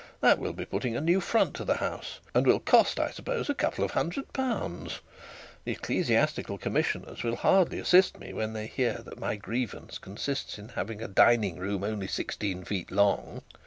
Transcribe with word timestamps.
That 0.19 0.39
will 0.39 0.53
be 0.53 0.65
putting 0.65 0.97
a 0.97 0.99
new 0.99 1.21
front 1.21 1.53
to 1.57 1.63
the 1.63 1.75
house, 1.75 2.19
and 2.33 2.47
will 2.47 2.59
cost, 2.59 2.99
I 2.99 3.11
suppose, 3.11 3.51
a 3.51 3.53
couple 3.53 3.85
of 3.85 3.91
hundred 3.91 4.33
pounds. 4.33 4.99
The 5.63 5.73
ecclesiastical 5.73 6.57
commissioners 6.57 7.21
will 7.21 7.35
hardly 7.35 7.77
assist 7.77 8.19
me 8.19 8.33
when 8.33 8.53
they 8.53 8.65
hear 8.65 8.93
that 9.05 9.19
my 9.19 9.35
grievance 9.35 9.99
consists 9.99 10.57
in 10.57 10.69
having 10.69 11.03
a 11.03 11.07
dining 11.07 11.57
room 11.59 11.83
only 11.83 12.07
sixteen 12.07 12.63
feet 12.63 12.89
long.' 12.89 13.43